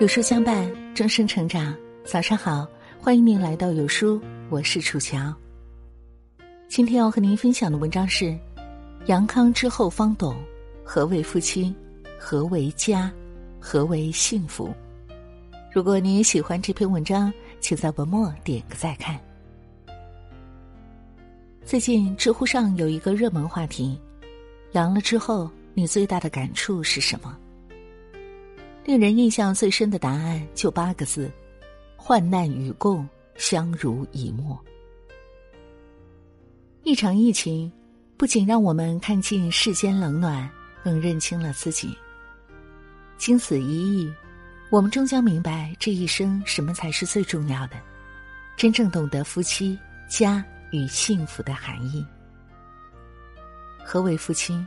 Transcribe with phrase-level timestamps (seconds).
[0.00, 1.76] 有书相伴，终生成长。
[2.06, 2.66] 早上好，
[2.98, 5.30] 欢迎您来到有书，我是楚乔。
[6.70, 8.34] 今天要和您分享的文章是：
[9.08, 10.34] 杨康之后方懂
[10.82, 11.74] 何为夫妻，
[12.18, 13.12] 何为家，
[13.60, 14.72] 何为幸福。
[15.70, 17.30] 如果你也喜欢这篇文章，
[17.60, 19.20] 请在文末点个再看。
[21.62, 24.00] 最近知乎上有一个热门话题：
[24.72, 27.36] 阳了之后，你最大的感触是什么？
[28.84, 31.30] 令人印象最深的答案就八个字：
[31.96, 34.58] 患难与共，相濡以沫。
[36.82, 37.70] 一场疫情，
[38.16, 40.50] 不仅让我们看尽世间冷暖，
[40.82, 41.96] 更认清了自己。
[43.18, 44.12] 经此一役，
[44.70, 47.76] 我们终将明白这一生什么才是最重要的，
[48.56, 49.78] 真正懂得夫妻、
[50.08, 50.42] 家
[50.72, 52.04] 与幸福的含义。
[53.84, 54.66] 何为夫妻？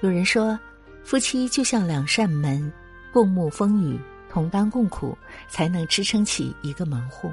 [0.00, 0.58] 有人说，
[1.02, 2.72] 夫妻就像两扇门。
[3.16, 5.16] 共沐风雨，同甘共苦，
[5.48, 7.32] 才能支撑起一个门户。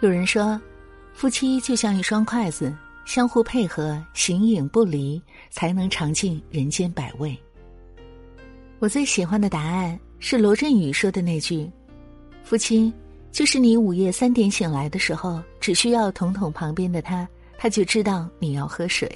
[0.00, 0.60] 有人说，
[1.12, 7.38] 夫妻就像一双筷子，相互配合，形影不离，才能尝尽人间百味。
[8.80, 11.70] 我最喜欢的答案是罗振宇说的那句
[12.42, 12.92] ：“夫妻
[13.30, 19.08] 就是你午夜三点醒来的时候，只需要捅捅旁边的他，他就知道你要喝水。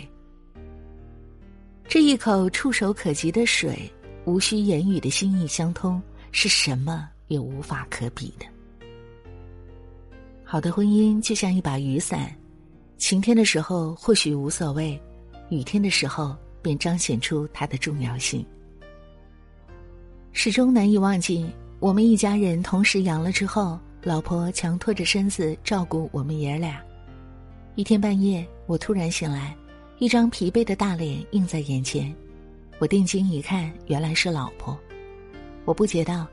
[1.88, 3.76] 这一口触手可及的水。”
[4.24, 8.46] 无需言语的心意相通，是什么也无法可比的。
[10.44, 12.34] 好的婚姻就像一把雨伞，
[12.98, 15.00] 晴天的时候或许无所谓，
[15.50, 18.44] 雨天的时候便彰显出它的重要性。
[20.32, 21.50] 始终难以忘记，
[21.80, 26.80] 我们一家人同时阳了之后，老婆强拖着身子照顾我们爷俩。
[27.74, 29.56] 一天半夜，我突然醒来，
[29.98, 32.14] 一张疲惫的大脸映在眼前。
[32.78, 34.78] 我定睛一看，原来是老婆。
[35.64, 36.26] 我不解道：“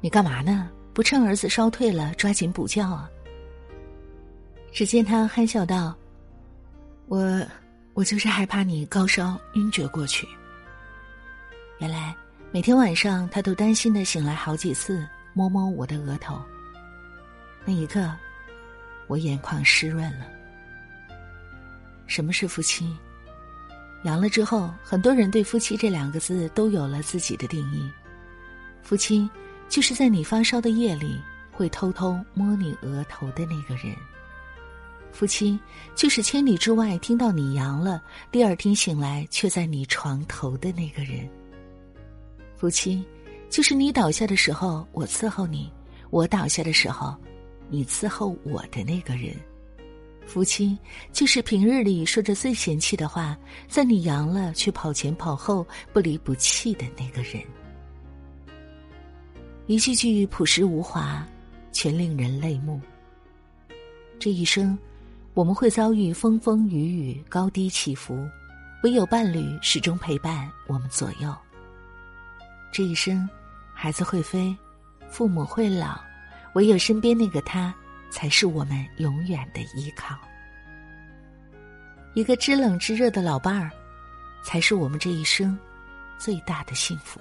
[0.00, 0.70] 你干嘛呢？
[0.92, 3.10] 不趁儿子烧退了，抓紧补觉啊！”
[4.72, 5.94] 只见他憨笑道
[7.08, 7.42] ：“我，
[7.94, 10.28] 我就是害怕你高烧晕厥过去。”
[11.80, 12.14] 原来
[12.50, 16.38] 每天晚上他都担心的醒来好几次，摸摸我的额头。
[17.64, 18.10] 那一刻，
[19.06, 20.26] 我眼眶湿润了。
[22.06, 22.94] 什么是夫妻？
[24.04, 27.90] 阳了之后，很多人对“夫妻”这两个字都有了自己的定义。
[28.82, 29.28] 夫妻，
[29.68, 31.20] 就是在你发烧的夜里
[31.50, 33.96] 会偷偷摸你额头的那个人；
[35.10, 35.58] 夫妻，
[35.96, 41.26] 就是千里之外听到你阳了，第二天醒来却在你床头的那个人；
[42.56, 43.04] 夫妻，
[43.50, 45.72] 就是你倒下的时候我伺候你，
[46.10, 47.16] 我倒下的时候
[47.68, 49.34] 你伺候我的那个人。
[50.26, 50.76] 夫妻
[51.12, 53.36] 就是平日里说着最嫌弃的话，
[53.68, 57.42] 在你阳了却跑前跑后不离不弃的那个人。
[59.66, 61.26] 一句句朴实无华，
[61.72, 62.80] 却令人泪目。
[64.18, 64.76] 这一生，
[65.32, 68.28] 我们会遭遇风风雨雨、高低起伏，
[68.82, 71.34] 唯有伴侣始终陪伴我们左右。
[72.72, 73.28] 这一生，
[73.72, 74.54] 孩子会飞，
[75.08, 75.98] 父母会老，
[76.54, 77.74] 唯有身边那个他。
[78.16, 80.16] 才是我们永远的依靠。
[82.14, 83.70] 一个知冷知热的老伴儿，
[84.42, 85.56] 才是我们这一生
[86.16, 87.20] 最大的幸福。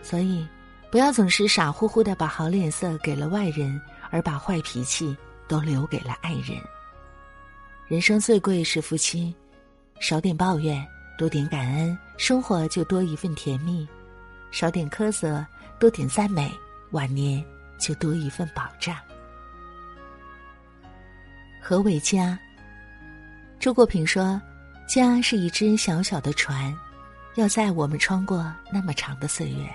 [0.00, 0.48] 所以，
[0.90, 5.14] 不要总是傻乎乎的把好脸色给了外人，而把坏脾气
[5.46, 6.58] 都留给了爱人。
[7.88, 9.34] 人生最贵是夫妻，
[10.00, 10.82] 少点抱怨，
[11.18, 13.86] 多点感恩，生活就多一份甜蜜；
[14.50, 15.44] 少点苛责，
[15.78, 16.50] 多点赞美，
[16.92, 17.44] 晚年。
[17.80, 18.94] 就多一份保障。
[21.70, 22.36] 何为家？
[23.60, 24.42] 周国平说
[24.90, 26.76] ：“家是一只小小的船，
[27.36, 29.70] 要载我们穿过那么长的岁月。”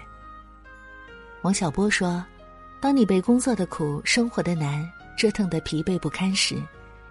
[1.41, 2.21] 王小波说
[2.81, 4.85] ：“当你被工作的苦、生活的难
[5.17, 6.61] 折腾的疲惫不堪时，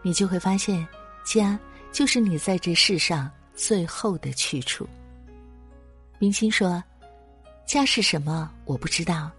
[0.02, 0.86] 你就会发现，
[1.24, 1.58] 家
[1.90, 4.86] 就是你在这世上最后的去处。”
[6.20, 6.84] 明星说
[7.64, 8.50] ：“家是什么？
[8.66, 9.30] 我不知道，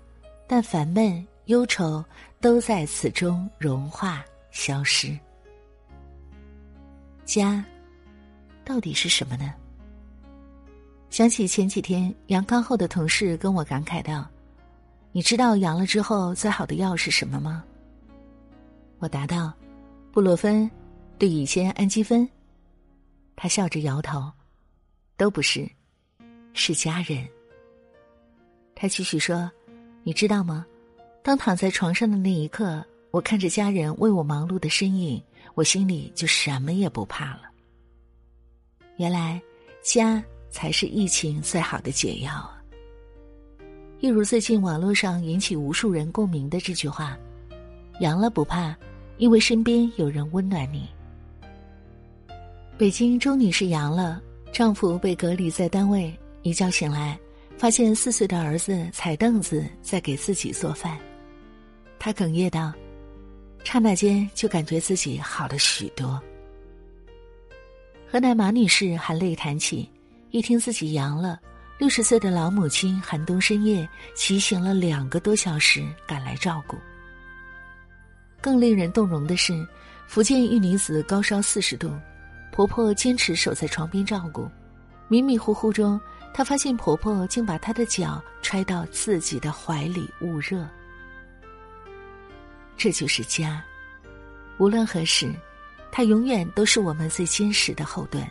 [0.48, 2.03] 但烦闷。”忧愁
[2.41, 5.15] 都在此中融化消失。
[7.25, 7.63] 家，
[8.63, 9.54] 到底是什么呢？
[11.10, 14.27] 想起前几天阳康后的同事跟我感慨道
[15.12, 17.63] ：“你知道阳了之后最好的药是什么吗？”
[19.00, 19.54] 我答道
[20.12, 20.69] ：“布洛芬、
[21.18, 22.27] 对乙酰氨基酚。”
[23.36, 24.31] 他笑着摇头
[25.18, 25.69] ：“都不是，
[26.54, 27.25] 是家人。”
[28.75, 29.50] 他继续说
[30.04, 30.66] ：“你知道吗？”
[31.24, 35.22] 当躺在床上的那一刻，我看着家人为我忙碌的身影，
[35.56, 37.44] 我心里就什么也不怕了。
[38.98, 39.42] 原来，
[39.81, 42.50] 家才是疫情最好的解药！
[44.00, 47.18] 一如最近网络上引起无数人共鸣的这句话
[48.02, 48.75] ：“阳了不怕，
[49.18, 50.88] 因为身边有人温暖你。”
[52.78, 57.18] 北京周女士阳了，丈夫被隔离在单位，一觉醒来，
[57.58, 60.98] 发现四岁的儿子踩凳子在给自己做饭，
[61.98, 62.74] 她哽咽道
[63.65, 66.21] ：“刹那间就感觉自己好了许多。”
[68.09, 69.89] 河南马女士含泪谈起，
[70.31, 71.38] 一听自己阳了。
[71.77, 73.85] 六十岁的老母亲寒冬深夜
[74.15, 76.77] 骑行了两个多小时赶来照顾。
[78.39, 79.67] 更令人动容的是，
[80.07, 81.91] 福建一女子高烧四十度，
[82.53, 84.50] 婆婆坚持守在床边照顾。
[85.09, 86.00] 迷迷糊糊中，
[86.33, 90.65] 她发现婆婆竟把她的脚揣到自己的怀里捂热。
[92.77, 93.63] 这就是家，
[94.57, 95.33] 无论何时，
[95.92, 98.25] 它永远都是我们最坚实的后盾。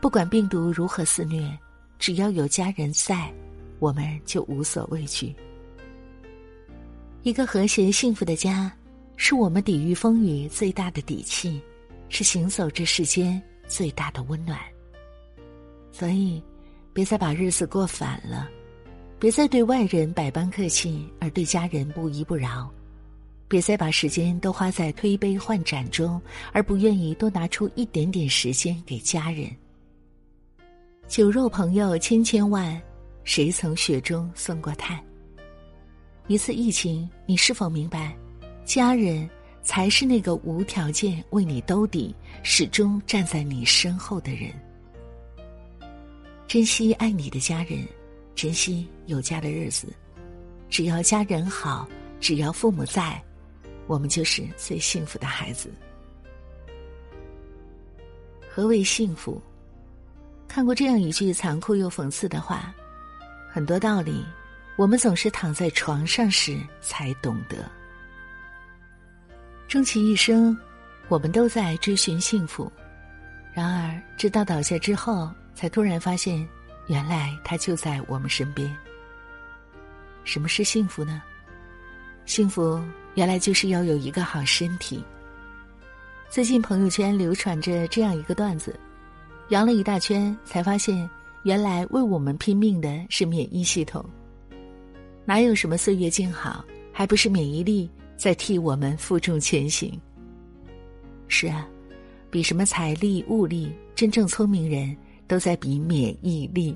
[0.00, 1.58] 不管病毒如何肆虐。
[1.98, 3.32] 只要有家人在，
[3.78, 5.32] 我们就无所畏惧。
[7.22, 8.72] 一个和谐幸福的家，
[9.16, 11.62] 是我们抵御风雨最大的底气，
[12.08, 14.58] 是行走这世间最大的温暖。
[15.92, 16.42] 所以，
[16.92, 18.50] 别再把日子过反了，
[19.20, 22.68] 别再对外人百般客气，而对家人不依不饶；
[23.52, 26.18] 别再把时间都花在推杯换盏中，
[26.52, 29.46] 而不愿意多拿出一点点时间给家人。
[31.06, 32.80] 酒肉朋友千千万，
[33.24, 34.98] 谁曾雪中送过炭？
[36.28, 38.16] 一次疫情，你是否明白，
[38.64, 39.28] 家人
[39.62, 44.50] 才是那个无条件为你兜底、始终站在你身后的人？
[46.48, 47.86] 珍惜爱你的家人，
[48.34, 49.92] 珍惜有家的日子。
[50.70, 51.86] 只要家人好，
[52.18, 53.22] 只要父母在，
[53.86, 55.70] 我们就是最幸福的孩子。
[58.48, 59.40] 何为幸福？
[60.46, 62.74] 看过这样一句残酷又讽刺的话：
[63.50, 64.24] 很多道理，
[64.76, 67.70] 我们总是躺在床上时才懂得。
[69.66, 70.54] 终其一生，
[71.08, 72.70] 我们都在追寻幸福，
[73.54, 76.46] 然而直到倒下之后，才突然发现，
[76.88, 78.70] 原来它就在我们身边。
[80.24, 81.22] 什么是幸福呢？
[82.26, 82.78] 幸福
[83.14, 85.02] 原来就是要有一个好身体。
[86.30, 88.78] 最近朋友圈流传着这样一个段子。
[89.48, 91.08] 扬了一大圈，才发现
[91.42, 94.02] 原来为我们拼命的是免疫系统。
[95.26, 100.00] 哪有什么岁月静好，还不是免疫力在替我们负重前行？
[101.28, 101.68] 是啊，
[102.30, 104.96] 比什么财力物力，真正聪明人
[105.28, 106.74] 都在比免疫力。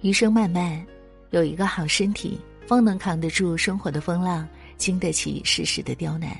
[0.00, 0.84] 余生漫漫，
[1.30, 6.36] 有一个好身体，方能扛得住生活的风浪，经得起世事的刁难。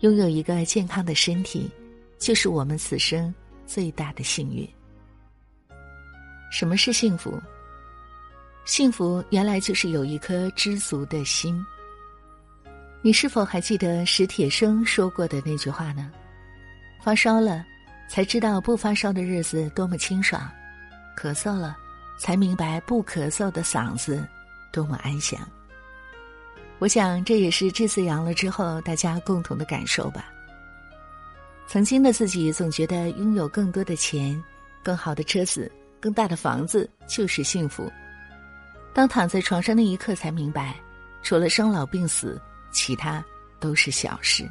[0.00, 1.70] 拥有一个健康的身体，
[2.18, 3.32] 就是我们此生。
[3.66, 4.68] 最大的幸运。
[6.50, 7.40] 什么是幸福？
[8.66, 11.58] 幸福原来就是有一颗知足的心。
[13.00, 16.12] 你是否还记得史铁生说过的那句话呢？
[17.02, 17.64] 发烧了，
[18.06, 20.42] 才知道不发烧的日子多么清爽；
[21.16, 21.74] 咳嗽了，
[22.20, 24.28] 才明白不咳嗽的嗓子
[24.70, 25.40] 多么安详。
[26.84, 30.30] 我想，这也是这次阳了之后大家共同的感受吧。
[31.66, 34.38] 曾经的自己总觉得拥有更多的钱、
[34.82, 37.90] 更好的车子、更大的房子就是幸福。
[38.92, 40.76] 当躺在床上那一刻，才明白，
[41.22, 42.38] 除了生老病死，
[42.70, 43.24] 其他
[43.58, 44.46] 都是小事。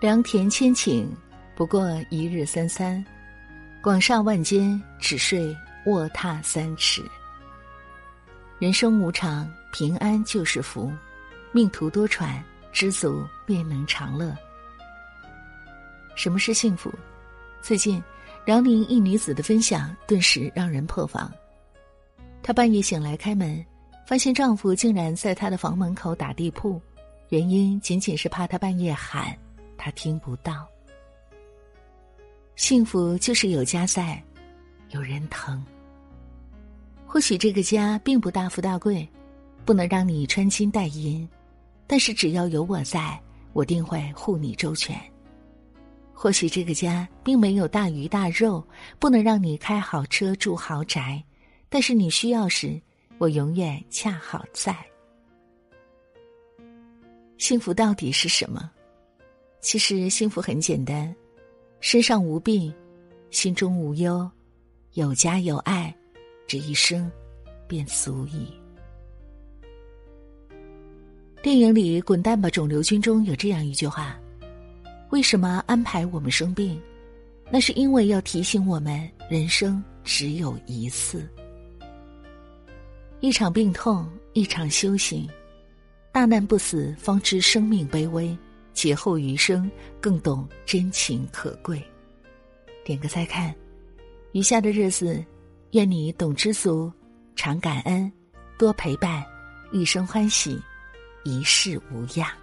[0.00, 1.06] 良田千顷，
[1.54, 3.04] 不过一日三餐；
[3.82, 7.04] 广厦万间，只睡卧榻三尺。
[8.62, 10.88] 人生无常，平安就是福；
[11.50, 12.40] 命途多舛，
[12.70, 14.32] 知足便能长乐。
[16.14, 16.88] 什么是幸福？
[17.60, 18.00] 最近，
[18.44, 21.28] 辽宁一女子的分享顿时让人破防。
[22.40, 23.66] 她半夜醒来开门，
[24.06, 26.80] 发现丈夫竟然在她的房门口打地铺，
[27.30, 29.36] 原因仅仅是怕她半夜喊，
[29.76, 30.64] 她听不到。
[32.54, 34.22] 幸福就是有家在，
[34.90, 35.60] 有人疼。
[37.12, 39.06] 或许这个家并不大富大贵，
[39.66, 41.28] 不能让你穿金戴银，
[41.86, 43.20] 但是只要有我在，
[43.52, 44.98] 我定会护你周全。
[46.14, 48.66] 或许这个家并没有大鱼大肉，
[48.98, 51.22] 不能让你开好车住豪宅，
[51.68, 52.80] 但是你需要时，
[53.18, 54.74] 我永远恰好在。
[57.36, 58.70] 幸福到底是什么？
[59.60, 61.14] 其实幸福很简单：
[61.78, 62.72] 身上无病，
[63.30, 64.26] 心中无忧，
[64.94, 65.94] 有家有爱，
[66.52, 67.10] 这一生
[67.66, 68.46] 便足矣。
[71.42, 74.20] 电影里《滚蛋吧，肿瘤君》中有这样一句话。
[75.08, 76.78] 为什么安排我们生病？
[77.50, 81.26] 那是因为要提醒我们，人生只有一次。
[83.20, 85.26] 一场病痛，一场修行。
[86.12, 88.36] 大难不死，方知生命卑微；
[88.74, 89.70] 劫后余生，
[90.02, 91.82] 更懂真情可贵。
[92.84, 93.54] 点个再看，
[94.32, 95.24] 余下的日子，
[95.72, 96.92] 愿你懂知足，
[97.34, 98.12] 常感恩，
[98.58, 99.24] 多陪伴，
[99.70, 100.60] 一生欢喜，
[101.24, 102.41] 一世无恙。